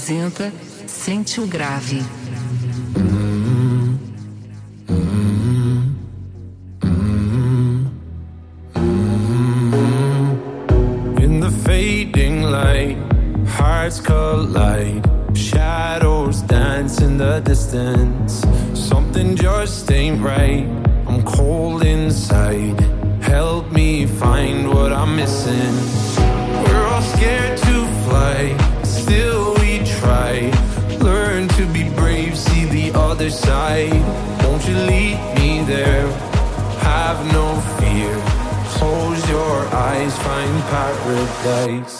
apresenta 0.00 0.50
Sente 0.86 1.40
o 1.40 1.46
Grave. 1.46 2.02
In 11.20 11.40
the 11.40 11.50
fading 11.64 12.44
light, 12.44 12.96
hearts 13.46 14.00
collide. 14.00 15.02
Shadows 15.34 16.40
dance 16.42 17.00
in 17.02 17.18
the 17.18 17.40
distance. 17.40 18.42
Something 18.74 19.36
just 19.36 19.90
ain't 19.92 20.22
right. 20.22 20.79
paradise. 41.42 41.99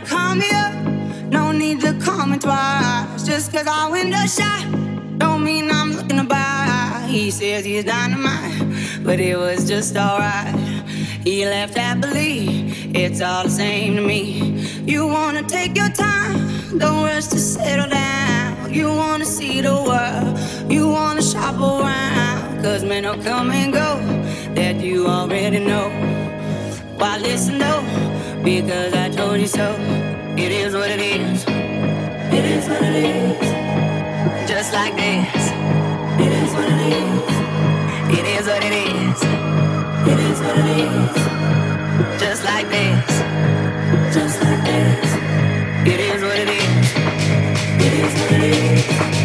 to 0.00 0.10
call 0.10 0.34
me 0.34 0.50
up. 0.50 0.74
No 1.30 1.52
need 1.52 1.80
to 1.80 1.94
comment 2.00 2.42
twice. 2.42 3.24
Just 3.24 3.52
cause 3.52 3.66
I 3.66 3.90
window 3.90 4.24
shot. 4.26 4.64
Don't 5.18 5.44
mean 5.44 5.70
I'm 5.70 5.92
looking 5.92 6.18
to 6.18 6.24
buy. 6.24 7.06
He 7.08 7.30
says 7.30 7.64
he's 7.64 7.84
dynamite, 7.84 9.04
but 9.04 9.20
it 9.20 9.36
was 9.36 9.68
just 9.68 9.96
alright. 9.96 10.54
He 11.24 11.44
left 11.44 11.76
happily, 11.76 12.70
it's 12.94 13.20
all 13.20 13.44
the 13.44 13.50
same 13.50 13.96
to 13.96 14.02
me. 14.02 14.64
You 14.86 15.06
wanna 15.06 15.42
take 15.42 15.76
your 15.76 15.90
time, 15.90 16.78
don't 16.78 17.04
rush 17.04 17.26
to 17.28 17.38
settle 17.38 17.90
down. 17.90 18.72
You 18.72 18.88
wanna 18.88 19.26
see 19.26 19.60
the 19.60 19.74
world, 19.74 20.38
you 20.70 20.88
wanna 20.88 21.22
shop 21.22 21.56
around. 21.56 22.62
Cause 22.62 22.84
men 22.84 23.04
will 23.04 23.22
come 23.22 23.50
and 23.50 23.72
go, 23.72 23.96
that 24.54 24.76
you 24.80 25.06
already 25.06 25.58
know. 25.58 25.90
Why 26.96 27.18
listen 27.18 27.58
though? 27.58 28.09
Because 28.42 28.94
I 28.94 29.10
told 29.10 29.38
you 29.38 29.46
so. 29.46 29.76
It 30.36 30.50
is 30.50 30.74
what 30.74 30.90
it 30.90 31.00
is. 31.00 31.44
It 32.32 32.44
is 32.46 32.68
what 32.68 32.82
it 32.82 32.96
is. 32.96 34.48
Just 34.48 34.72
like 34.72 34.96
this. 34.96 35.50
It 36.18 36.32
is 36.32 36.50
what 36.54 36.64
it 36.64 36.80
is. 36.88 38.18
It 38.18 38.26
is 38.38 38.46
what 38.46 38.64
it 38.64 38.72
is. 38.72 39.22
It 40.12 40.20
is 40.30 40.40
what 40.40 40.56
it 40.56 40.68
is. 40.88 42.20
Just 42.20 42.44
like 42.44 42.68
this. 42.70 43.10
Just 44.14 44.40
like 44.42 44.64
this. 44.64 45.14
It 45.86 46.00
is 46.00 46.22
what 46.22 46.38
it 46.38 46.48
is. 46.48 46.94
It 47.84 47.92
is 47.92 48.20
what 48.20 48.32
it 48.32 48.42
is. 48.44 49.19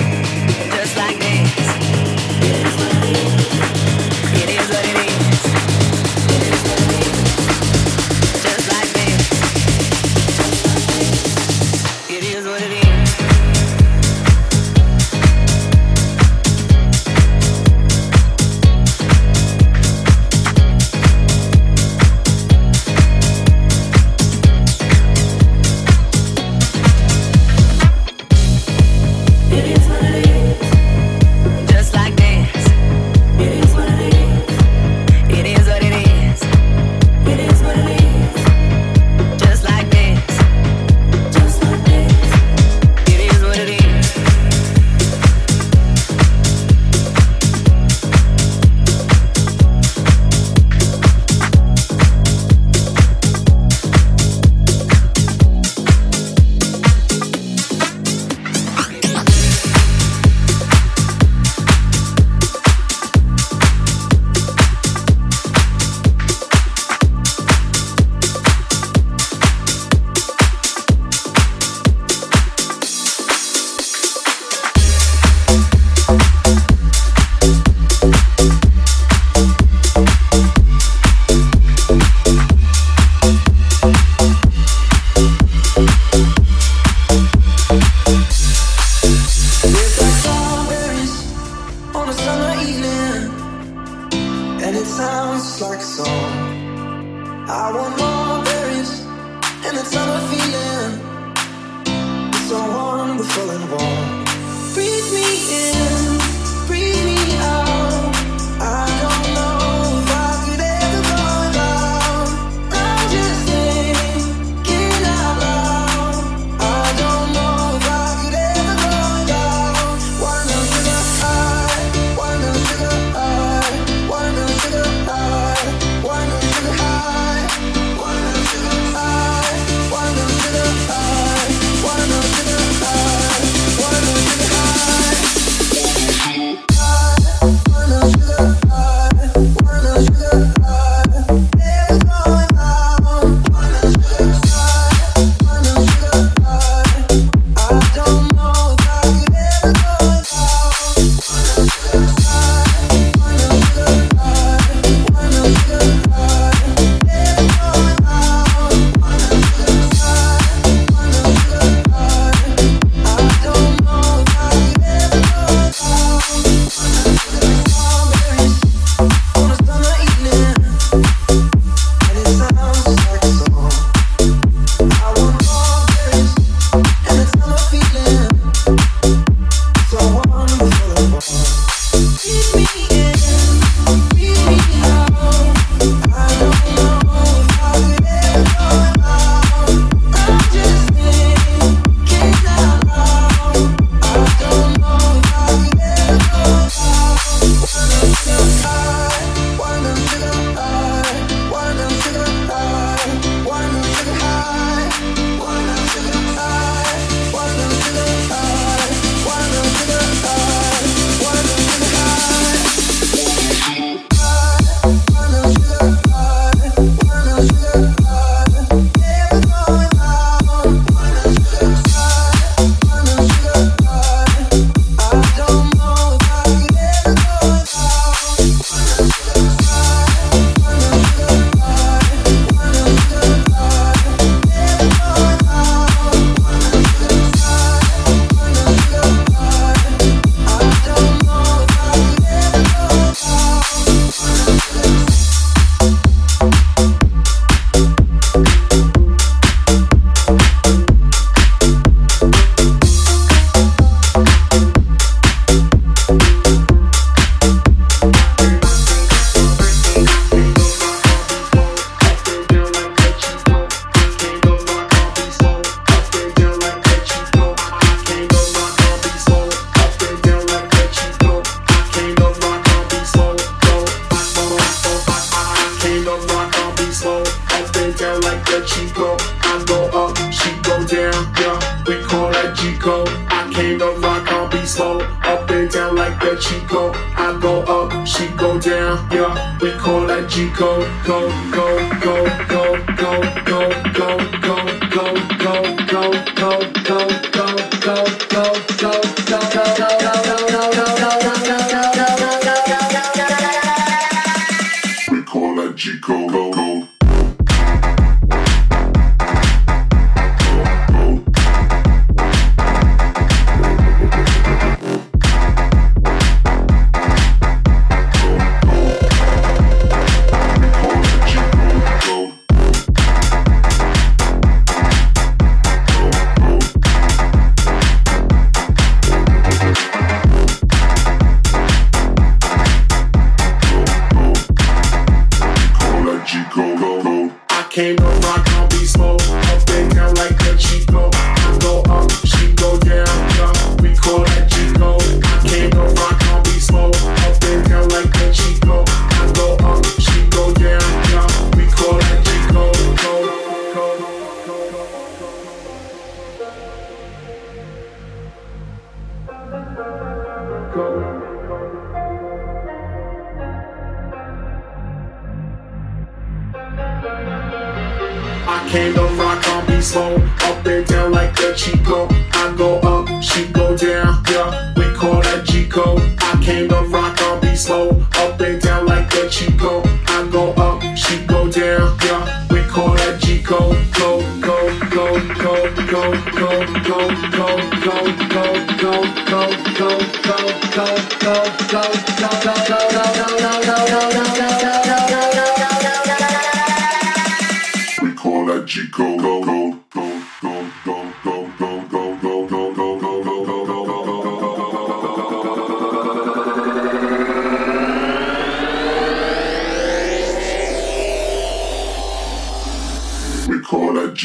go 288.45 288.59
down, 288.59 289.07
yeah. 289.11 289.57
We 289.59 289.71
call 289.71 290.05
that 290.07 290.29
G 290.29 290.49
code, 290.51 290.87
go, 291.03 291.19
go, 291.51 291.67
go, 292.05 292.15
go, 292.53 292.63
go, 293.01 293.11
go, 293.49 293.61
go, 293.97 294.09
go, 294.45 294.67
go, 294.93 295.07
go, 295.33 296.11
go, 296.35 296.59
go, 296.83 297.21
go. 297.29 297.34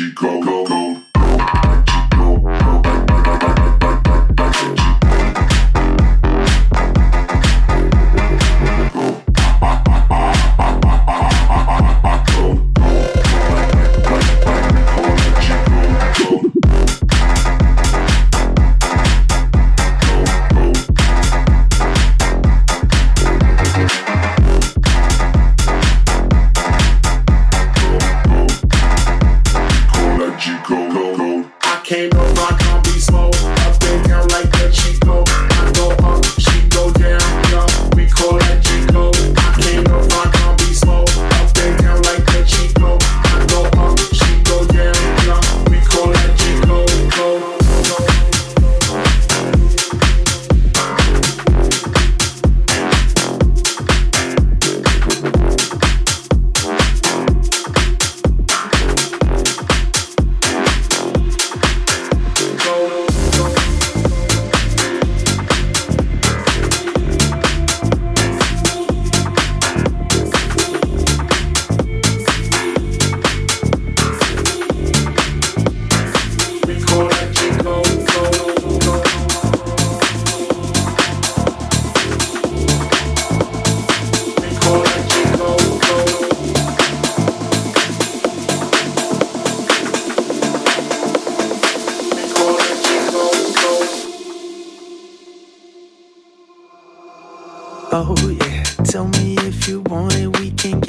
she 0.00 0.12
go, 0.12 0.40
go, 0.40 0.64
go. 0.64 0.89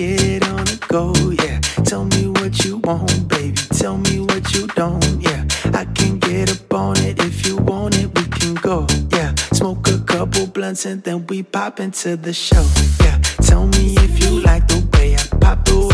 get 0.01 0.47
on 0.49 0.65
the 0.65 0.79
go, 0.87 1.13
yeah. 1.43 1.59
Tell 1.83 2.05
me 2.05 2.27
what 2.27 2.53
you 2.65 2.77
want, 2.77 3.27
baby. 3.27 3.57
Tell 3.81 3.97
me 3.97 4.19
what 4.19 4.43
you 4.53 4.65
don't, 4.67 5.21
yeah. 5.21 5.43
I 5.81 5.85
can 5.97 6.17
get 6.17 6.49
up 6.49 6.73
on 6.73 6.97
it 7.07 7.19
if 7.19 7.45
you 7.45 7.57
want 7.57 7.95
it, 8.01 8.07
we 8.15 8.23
can 8.39 8.55
go, 8.55 8.87
yeah. 9.11 9.35
Smoke 9.53 9.87
a 9.89 9.99
couple 9.99 10.47
blunts 10.47 10.85
and 10.85 11.03
then 11.03 11.27
we 11.27 11.43
pop 11.43 11.79
into 11.79 12.15
the 12.15 12.33
show, 12.33 12.65
yeah. 13.03 13.17
Tell 13.49 13.67
me 13.67 13.95
if 14.05 14.13
you 14.23 14.41
like 14.41 14.67
the 14.67 14.81
way 14.93 15.15
I 15.15 15.23
pop 15.39 15.65
the 15.65 15.90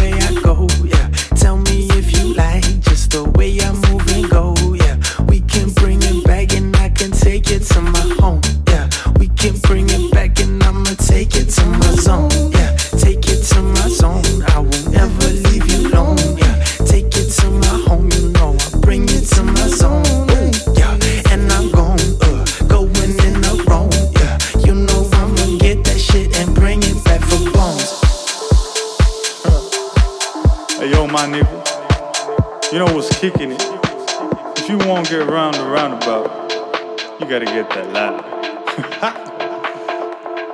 gotta 37.39 37.53
get 37.53 37.69
that 37.69 37.87
line. 37.93 38.17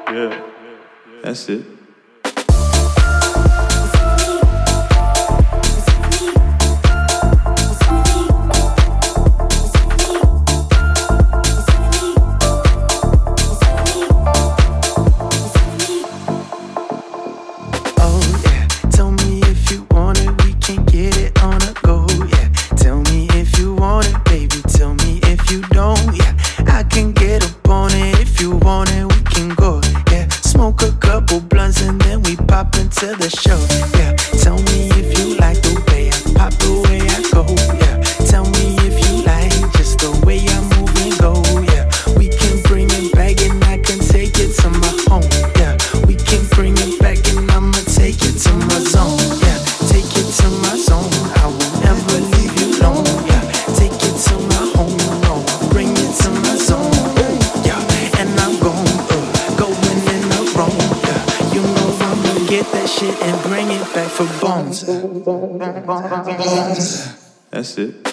yeah. 0.16 0.44
That's 1.22 1.48
it. 1.48 1.83
shit 63.04 63.22
and 63.22 63.42
bring 63.44 63.68
it 63.70 63.94
back 63.94 64.10
for 64.10 64.26
bones. 64.40 64.86
That's 67.52 67.78
it. 67.78 68.13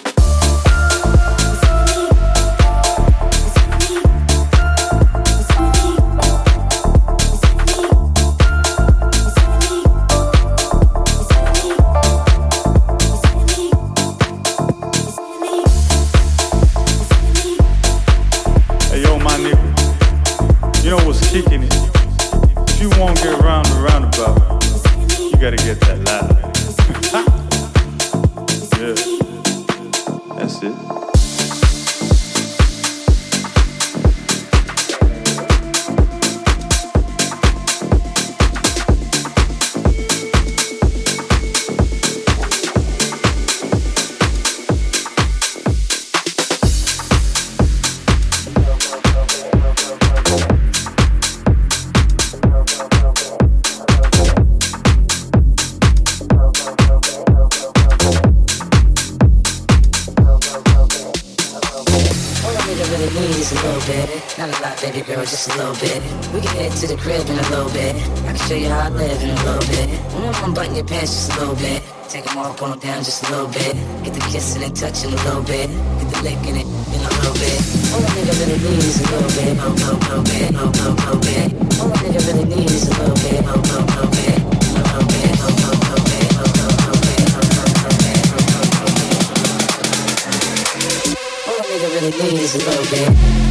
up 72.61 72.69
on 72.69 72.79
down 72.79 73.03
just 73.03 73.23
a 73.23 73.31
little 73.31 73.47
bit. 73.47 73.75
Get 74.03 74.13
the 74.13 74.19
kissing 74.31 74.63
and 74.63 74.75
touching 74.75 75.11
a 75.11 75.15
little 75.15 75.41
bit. 75.43 75.69
Get 75.69 76.09
the 76.11 76.21
licking 76.23 76.55
it 76.57 76.65
in 76.65 77.01
a 77.01 77.09
little 77.09 77.33
bit. 77.33 77.59
All 77.93 78.01
a 78.01 78.07
nigga 78.13 78.33
really 78.39 78.57
needs 78.61 78.99
a 78.99 79.03
little 79.11 79.29
bit. 79.29 79.57
Oh, 79.61 79.75
oh, 79.77 79.99
oh. 80.01 80.23
Oh, 80.53 80.71
oh, 80.75 80.95
oh. 81.01 81.21
All 81.81 81.89
a 81.89 81.97
nigga 81.97 82.21
really 82.27 82.45
needs 82.55 82.73
is 82.73 82.87
a 82.87 82.93
little 83.01 83.15
bit. 83.15 83.41
Oh, 83.47 83.55
oh, 83.55 83.97
oh, 83.97 84.07
bit. 84.11 84.37
Oh, 84.77 84.85
oh, 84.91 85.05
bit. 85.09 85.33
Oh, 85.41 85.57
oh, 85.61 85.89
oh, 85.89 86.05
bit. 86.05 86.29
Oh, 86.37 86.45
oh, 86.51 86.81
oh, 86.81 86.97
bit. 87.01 87.21
Oh, 87.21 87.33
oh, 87.33 87.49
oh, 87.51 87.97
bit. 87.97 88.19
Oh, 88.21 88.41
oh, 88.41 88.77
oh, 88.77 88.95
bit. 90.61 91.17
All 91.47 91.57
a 91.57 91.65
nigga 91.65 91.87
really 91.95 92.13
needs 92.21 92.41
is 92.41 92.55
a 92.55 92.69
little 92.69 92.87
bit. 92.91 93.50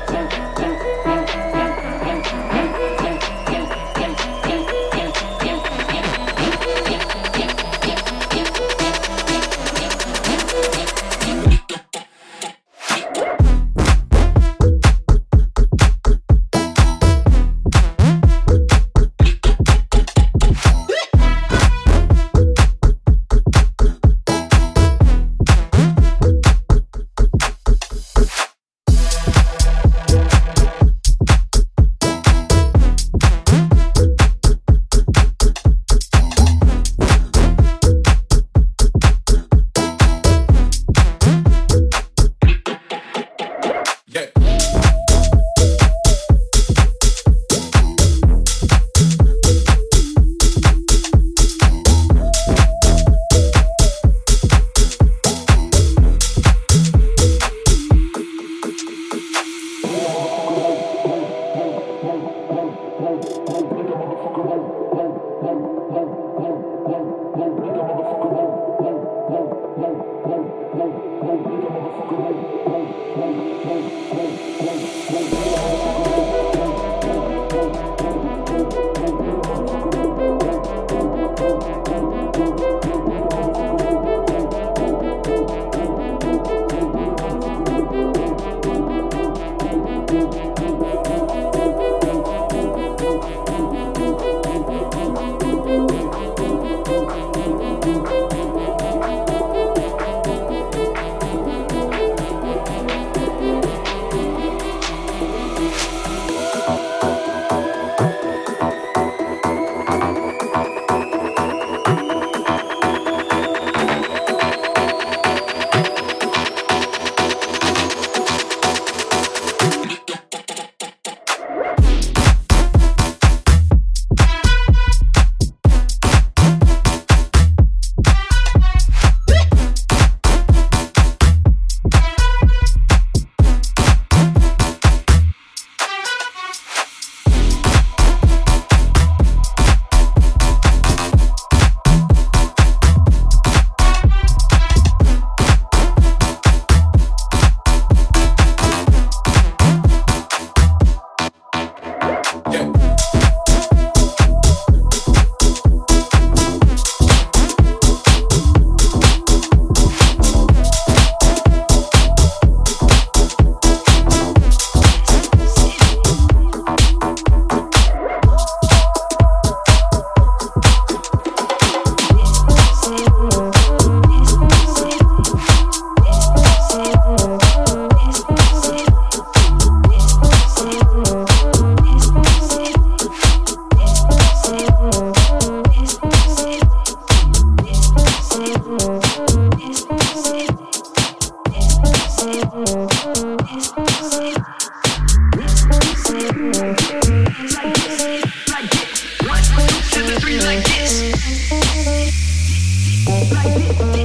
like 203.31 203.53
this. 203.55 204.00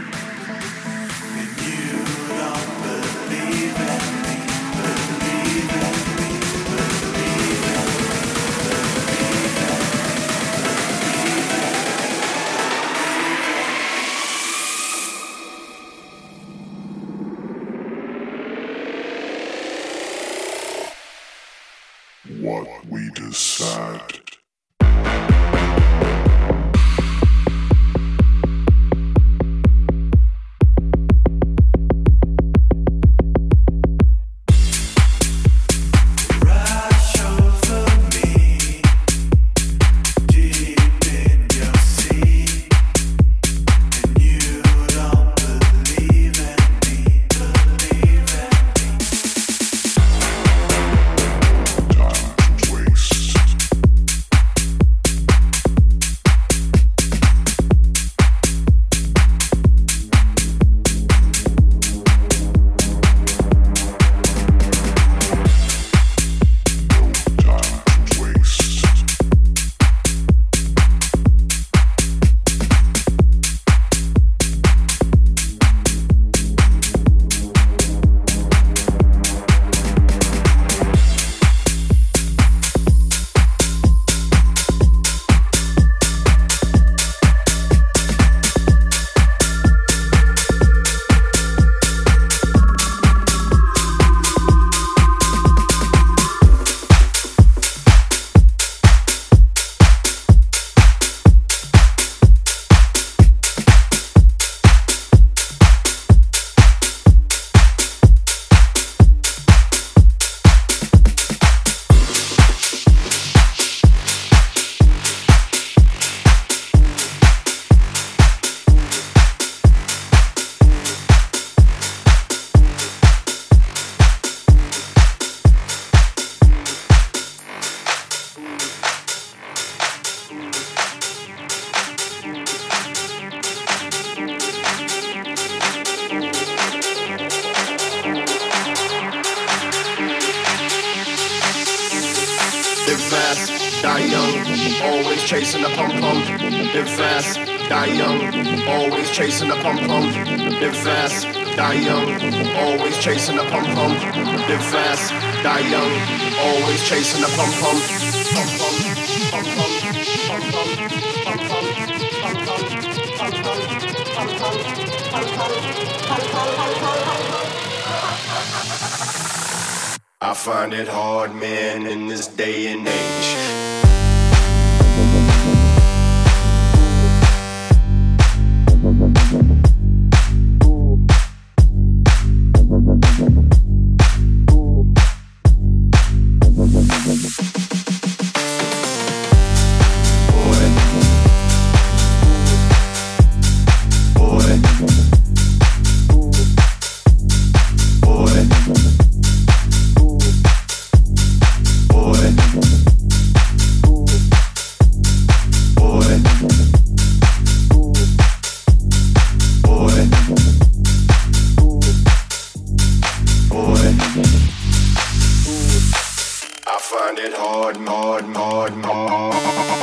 Oh, 219.01 219.07
oh, 219.11 219.31
oh, 219.33 219.33
oh, 219.33 219.73
oh. 219.73 219.78